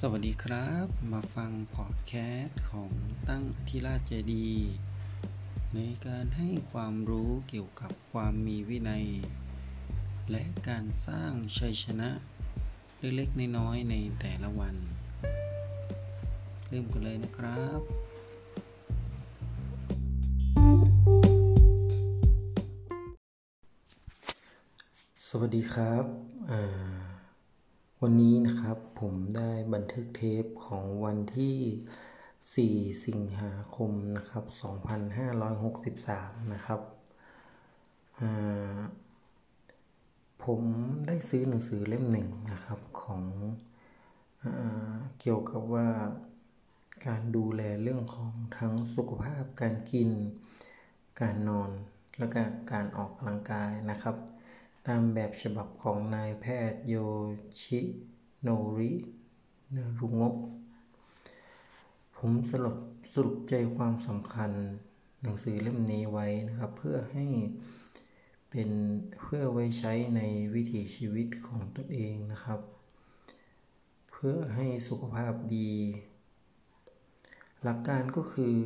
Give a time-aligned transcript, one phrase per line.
[0.00, 2.90] สวัสดีครับ มาฟังพอดแคสต์ของ
[3.28, 4.50] ตั้งทีราชเจดี
[5.74, 9.06] ในการให้ความรู้เกี่ยวกับความมีวินัย
[10.30, 12.10] และการสร้างชัยชนะ
[13.00, 14.76] เล็กๆน้อยๆในแต่ละวัน
[16.68, 17.80] เริ่มกันเลยนะครับ
[25.28, 26.04] สวัสดีครับ
[26.52, 27.15] อ่า
[28.02, 34.44] วันนี้นะครับผมได้บันทึกเทปของวันที่ 4 สิงหาคมนะครับ
[35.66, 36.80] 2563 นะครับ
[40.44, 40.60] ผม
[41.06, 43.22] ได้ซื้อหนังสือเล่มหนึ่งนะครับของ
[44.44, 44.46] อ
[45.20, 45.88] เกี่ยวกับว่า
[47.06, 50.10] การดูแลเรื่องของทั้งสุขภาพการกิน
[51.20, 51.70] การนอน
[52.18, 52.42] และก็
[52.72, 54.16] การออกกำลังกายนะครับ
[54.86, 56.94] ตามแบบฉบับของนายแพทย์โย
[57.60, 57.80] ชิ
[58.42, 58.48] โน
[58.78, 58.92] ริ
[59.76, 60.34] นรุงะ
[62.16, 62.76] ผมสรุป
[63.14, 64.50] สรุปใจความสำคัญ
[65.22, 67.26] หนังสือเล่มนี้ไว้นะครับ เพื่อให้
[68.50, 68.70] เป็น
[69.22, 70.20] เพื่อไว้ใช้ใน
[70.54, 72.60] วิถีชีวิตของตนเองนะครับ
[74.10, 75.70] เพื่อให้สุขภาพดี
[77.62, 78.56] หลักการก็คือ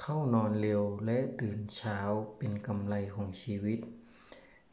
[0.00, 1.98] เข้านอนเร็วและตื่นเช้า
[2.38, 3.78] เป็นกำไรของชีวิต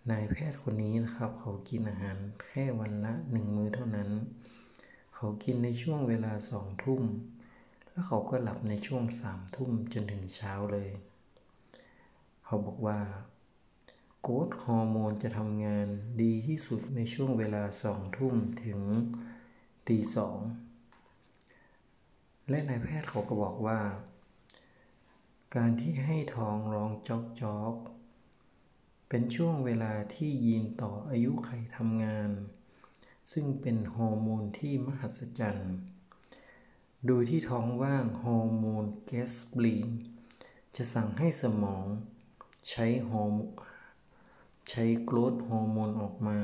[0.09, 4.09] นายแพทย์คนนี้นะครับ เขากินอาหารแค่วันละหนึ่งมื้อเท่านั้น
[5.15, 7.01] เขากินในช่วงเวลาสองทุ่ม
[7.89, 10.89] แล้วเขาก็หลับในช่วงสามทุ่มจนถึงเช้าเลย
[12.45, 12.99] เขาบอกว่า
[14.21, 15.87] โกรทฮอร์โมนจะทำงาน
[16.21, 18.79] ดีที่สุดในช่วงเวลาสองทุ่มถึง
[19.87, 20.39] ตีสอง
[22.49, 23.79] และนายแพทย์เขาก็บอกว่า
[25.57, 27.75] การที่ให้ท้องร้องจ๊อกจ๊อก
[29.09, 32.29] เป็นช่วงเวลาที่ยีนต่ออายุไขทำงาน
[33.31, 35.73] ซึ่งเป็นฮอร์โมนที่มหัศจรรย์
[37.07, 39.89] โดยที่ท้องว่างฮอร์โมน ghrelin
[40.75, 41.85] จะสั่งให้สมอง
[42.69, 43.33] ใช้ฮอร์
[44.69, 46.39] ใช้ growth hormone ออกมา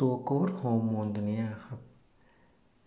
[0.00, 1.80] ตัว growth hormone ตัวนี้ครับ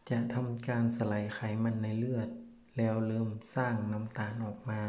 [0.10, 2.30] จะทำการสลายไขมันในเลือด
[2.78, 4.84] แล้วเริ่มสร้างน้ำตาลออกมา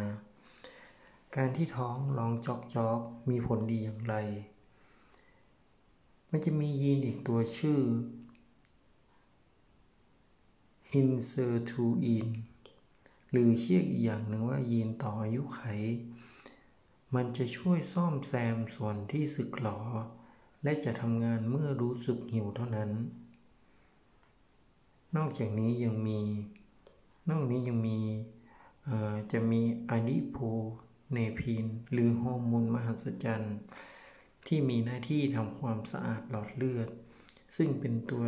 [1.36, 4.14] การที่ท้องร้องจ๊อกจ๊อกมีผลดีอย่างไร
[6.30, 7.80] มันจะมียีนอีกตัวชื่อ
[10.92, 12.28] ยีน sirtuin
[13.30, 15.62] หรือเรียกอีกอย่างหนึ่งว่ายีนต่ออายุไข
[17.14, 19.80] มันจะช่วยซ่อมแซมส่วนที่สึกหรอ
[20.62, 22.90] และจะทำงานเมื่อรู้สึกหิวเท่านั้น
[25.16, 26.20] นอกจากนี้ยังมี
[27.30, 27.98] นอกนี้ยังมี
[29.32, 30.38] จะมีอะดิโพ
[31.12, 33.58] เนพีน หรือฮอร์โมนมหัศจรรย์
[34.46, 36.88] ที่มีหน้าที่ทำความสะอาดหลอดเลือด
[37.56, 38.24] ซึ่งเป็นตัว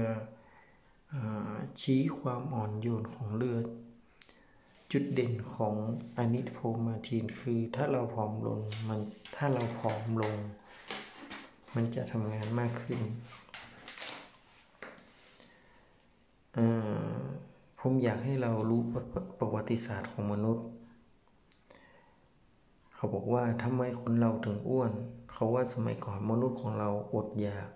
[1.80, 3.66] ชี้ความอ่อนโยนของเลือด
[4.92, 5.74] จุดเด่นของ
[6.16, 9.00] อะนิโพมาทีนคือถ้าเราผอมลงมัน
[9.36, 10.36] ถ้าเราผอมลง
[11.74, 13.00] มันจะทำงานมากขึ้น
[17.80, 18.80] ผมอยากให้เรารู้
[19.38, 20.66] ประวัติศาสตร์ของมนุษย์
[22.94, 24.92] เขาบอกว่าทำไมคนเราถึงอ้วน
[25.32, 27.68] เขาว่าสมัยก่อนมนุษย์ของเราอดอยาก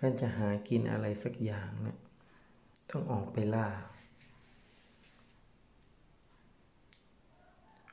[0.00, 1.98] การจะหากินอะไรสักอย่างเนะี่ย
[2.90, 3.68] ต้องออกไปล่า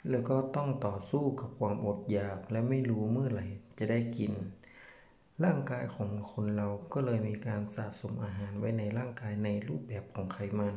[0.09, 4.31] แล้วก็ต้องต่อสู้กับความอดอยากและไม่รู้เมื่อไหร่จะได้กิน
[5.43, 10.75] ร่างกายของคนเราก็เลยมีการสะสมอาหารไว้ในร่างกายในรูปแบบของไขมัน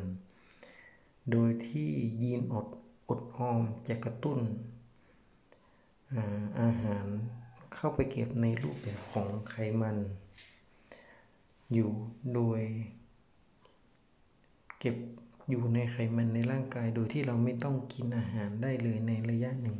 [1.32, 1.91] โดยที่
[2.22, 2.66] ยีนอด
[3.09, 4.38] อดออมจะกระตุ้น
[6.60, 7.06] อาหาร
[7.75, 9.97] เข้าไปเก็บในรูปแบบของไขมัน
[11.72, 11.91] อยู่
[12.34, 12.60] โดย
[14.78, 14.97] เก็บ
[15.50, 19.78] อยู่ในไขมันในร่างกายโดยที่เราไม่ต้องกินอาหารได้เลยในระยะหนึ่ง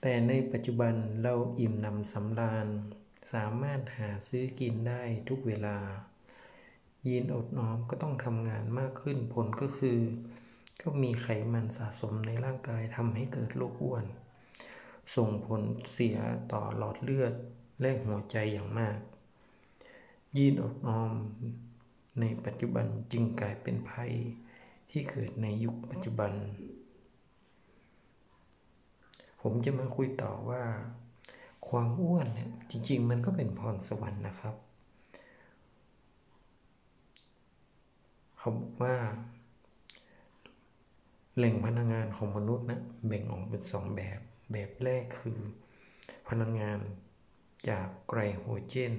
[0.00, 2.68] แต่ในปัจจุบันเราอิ่มนำสำราญ
[3.32, 5.78] สามารถหาซื้อกินได้ทุกเวลา
[7.06, 9.98] ยีนอดน้อมก็ต้องทำงานมากขึ้นผลก็คือ
[10.82, 14.04] ก็มีไขมันสะสมในร่างกายทำให้เกิดโรคอ้วน
[15.16, 15.62] ส่งผล
[15.92, 16.16] เสีย
[16.52, 17.34] ต่อหลอดเลือด
[17.80, 18.98] และหัวใจอย่างมาก
[20.36, 21.12] ยีนอดน้อม
[22.20, 24.12] ในปัจจุบันจึงกลายเป็นภัย
[24.90, 26.32] ที่เกิดในยุคปัจจุบัน
[29.42, 30.62] ผมจะมาคุยต่อว่า
[31.68, 34.54] ความอ้วนเนี่ยจริง ๆ มันก็เป็นพรสวรรค์นะครับ
[38.46, 38.96] เขาบอกว่า
[41.36, 44.20] แหล่งพลังงานของมนุษย์นะแบ่งออกเป็นสองแบบ
[44.52, 45.38] แบบแรกคือ
[46.28, 46.80] พลังงาน
[47.68, 48.94] จากไกลโฮเจน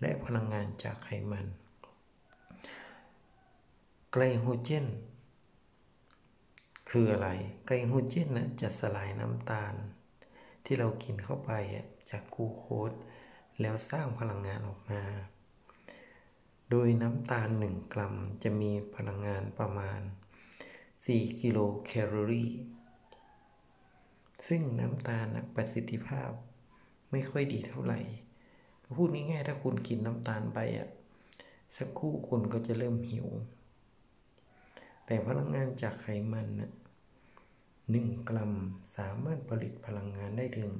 [0.00, 1.46] และพลังงานจากไขมัน
[4.12, 4.86] ไกลโฮเจน
[6.90, 7.28] คืออะไร
[7.66, 9.74] ไกลโฮเจนนะจะสลายน้ำตาล
[10.64, 11.50] ที่เรากินเข้าไป
[12.10, 12.92] จากกูโคส
[13.60, 15.02] แล้วสร้างพลังงานออกมา
[16.70, 20.00] โดยน้ำตาล 1 กรัมจะมีพลังงานประมาณ
[20.70, 22.50] 4 กิโลแคลอรี่
[24.46, 26.30] ซึ่งน้ำตาลนะประสิทธิภาพ
[27.10, 28.00] ไม่ค่อยดีเท่าไหร่
[28.84, 30.88] ก็พูดง่ายๆถ้าคุณกินน้ำตาลไปอะ
[31.76, 33.28] สักครู่คุณก็จะเริ่มหิว
[35.06, 36.72] แต่พลังงานจากไขมันนะ
[37.90, 38.52] หนึ่งกรัม
[38.96, 40.70] สามารถผลิตพลังงานได้ถึง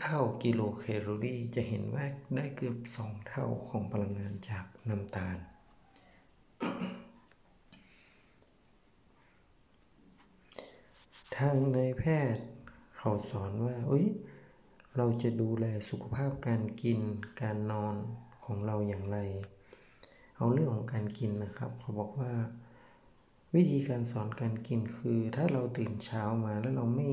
[0.00, 5.38] 9 กิโลแคลอรี่ จะเห็นว่าได้เกือบ 2 เท่าของพลังงานจากน้ำตาล
[11.36, 12.04] ทางนายแพ
[12.34, 12.44] ทย์
[12.96, 14.06] เขาสอนว่าเอ้ย
[14.96, 17.00] เราจะดูแลสุขภาพการกิน
[17.42, 17.96] การนอน
[18.44, 19.18] ของเราอย่างไร
[20.36, 22.32] เอาเรื่องของการกินนะครับ เขาบอกว่า
[23.54, 27.08] วิธีการสอนการกินคือ ถ้าเราตื่นเช้ามาแล้วเราไม่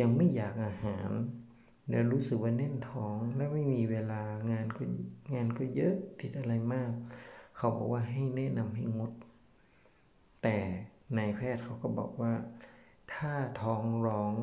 [0.00, 1.10] ยังไม่อยากอาหาร
[1.90, 4.82] แล้วรู้สึกว่าแน่นท้องและไม่มีเวลางานก็
[5.34, 6.90] งานก็เยอะติดอะไรมาก
[7.56, 9.12] เขาบอกว่าให้แนะนำให้งด
[10.42, 10.58] แต่
[11.16, 12.32] นายแพทย์เขาก็บอกว่า
[13.14, 13.32] ถ้า
[13.62, 14.34] ท้องร้อง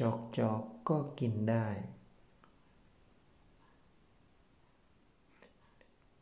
[0.00, 1.66] จอกจอกก็กินได้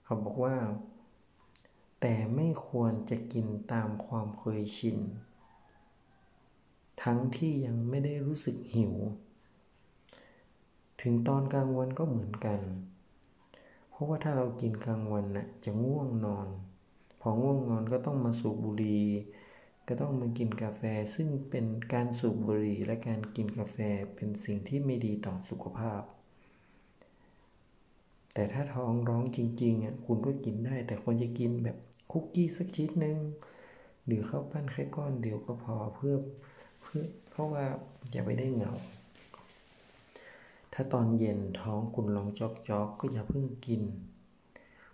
[0.05, 0.57] เขาบอกว่า
[2.01, 4.99] แต่ไม่ควรจะกินตามความเคยชิน
[7.03, 8.95] ทั้งที่ยังไม่ได้รู้สึกหิว
[11.07, 12.61] ถึงตอนกลางวันก็เหมือนกัน
[13.91, 16.49] เพราะว่าถ้าเรากินกลางวันน่ะจะง่วงนอน
[17.21, 19.05] พอง่วงนอนก็ต้องมาสูบบุหรี่
[19.89, 20.83] ก็ต้องมากินกาแฟ
[21.15, 23.77] ซึ่งเป็นการสูบบุหรี่และการกินกาแฟ
[24.15, 26.03] เป็นสิ่งที่ไม่ดีต่อสุขภาพ
[28.35, 31.77] แต่ถ้าท้องร้องจริงๆอะคุณก็กินได้ แต่ควรจะกินแบบ
[32.13, 33.19] คุกกี้สักชิ้นหนึ่ง
[34.07, 36.15] หรือข้าวปั้นแค่ก้อนเดียวก็พอเพื่อ
[36.83, 37.65] เพื่อเพราะว่า
[38.11, 38.73] อย่าไปได้เหงา
[40.77, 43.83] ถ้าตอนเย็นท้องคุณร้องจอกๆกก็อย่าเพิ่งกิน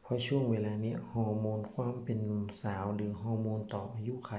[0.03, 4.33] เพราะช่วงเวลานี้ฮอร์โมนความเป็นหนุ่มสาวหรือฮอร์โมนต่ออายุไข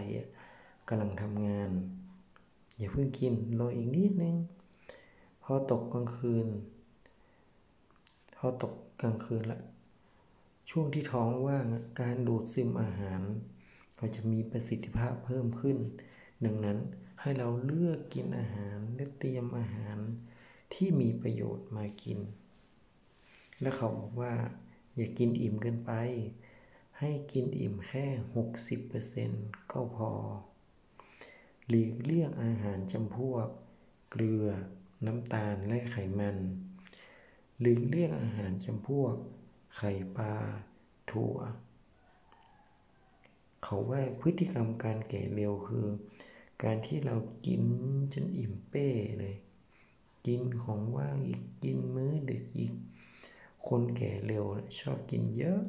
[0.88, 1.70] กำลังทำงาน
[2.78, 4.36] อย่าเพิ่งกินรออีกนิดนึง
[5.44, 6.48] พอตกกลางคืน
[8.38, 9.60] พอตกกลางคืนละ
[10.70, 11.66] ช่วงที่ท้องว่าง
[12.02, 13.22] การดูดซึมอาหาร
[14.00, 15.78] ก็จะมีประสิทธิภาพเพิ่มขึ้น
[16.46, 16.78] ดังนั้น
[17.22, 19.98] ให้เราเลือกกินอาหารและเตรียมอาหาร
[20.74, 22.20] ที่มีประโยชน์มากิน
[23.62, 24.34] และเขาบอกว่า
[24.96, 25.92] อย่ากินอิ่มเกินไป
[27.00, 28.06] ให้กินอิ่มแค่
[28.70, 30.12] 60%ก็พอ
[31.68, 33.48] หลีกเลี่ยงอาหารจำพวก
[34.12, 34.46] เกลือ
[35.06, 36.38] น้ำตาลและไขมัน
[37.60, 39.16] หลีกเลี่ยงอาหารจำพวก
[39.76, 40.34] ไข่ปลา
[41.12, 41.38] ถั่ว
[43.64, 45.88] เขาว่าพฤติกรรมการแก่เร็วคือ
[46.64, 47.16] การที่เรา
[47.46, 47.64] กิน
[48.14, 48.88] จนอิ่มเป้
[49.20, 49.36] เลย
[50.26, 52.74] กินของว่างอีกกินมื้อดึกอีก
[53.68, 54.46] คนแก่เร็ว
[54.80, 55.60] ชอบกินเยอะ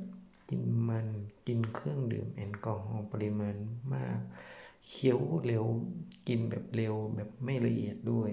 [0.48, 1.06] กินมัน
[1.46, 3.56] กินเครื่องดื่มแอลกอฮอล์ปริมาณ
[3.94, 4.20] มาก
[4.86, 5.64] เคี้ยวเร็ว
[6.28, 8.30] กินแบบเร็วแบบไม่ละเอียดด้วย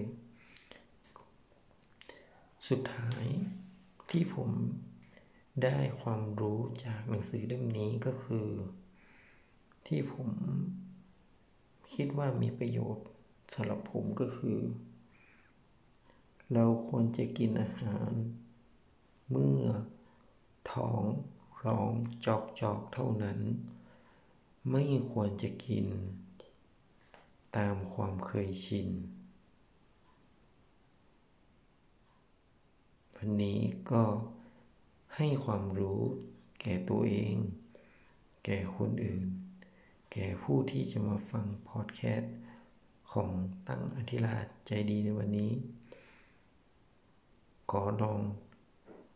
[2.67, 3.25] สุดท้าย
[4.09, 4.49] ที่ผม
[5.63, 8.47] ได้ความรู้จากหนังสือเล่มนี้ก็คือ
[9.87, 10.29] ที่ผม
[11.93, 13.05] คิดว่ามีประโยชน์
[13.53, 14.57] สำหรับผมก็คือ
[16.53, 18.11] เราควรจะกินอาหาร
[19.29, 19.63] เมื่อ
[20.71, 21.01] ท้อง
[21.65, 21.91] ร้อง
[22.25, 23.39] จอกจอกเท่านั้น
[24.71, 25.85] ไม่ควรจะกิน
[27.57, 28.87] ตามความเคยชิน
[33.15, 33.59] วันนี้
[33.91, 34.03] ก็
[35.15, 36.01] ให้ความรู้
[36.61, 37.35] แก่ตัวเอง
[38.45, 39.23] แก่คนอื่น
[40.11, 42.35] แก่ผู้ที่จะมาฟังพอดแคสต์
[43.11, 43.29] ของ
[43.67, 45.51] ตั้งอธิราชใจดีในวันนี้
[47.69, 48.21] ขอลอง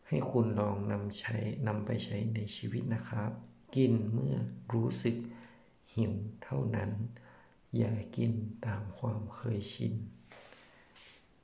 [0.08, 3.30] ให้คุณลองนำใช้นำไปใช้ในชีวิตนะครับ
[3.76, 4.36] กินเมื่อ
[4.72, 5.16] รู้สึก
[5.94, 6.90] หิวเท่านั้น
[7.76, 8.32] อย่ากิน
[8.66, 9.94] ตามความเคยชิน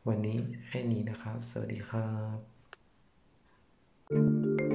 [0.07, 2.11] วันนี้แค่นี้นะครับ สวัสดีครั
[4.67, 4.70] บ